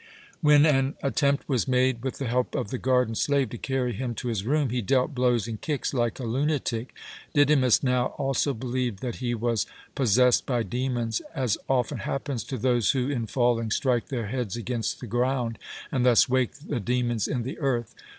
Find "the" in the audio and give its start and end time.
2.17-2.25, 2.71-2.79, 15.01-15.05, 16.53-16.79, 17.43-17.59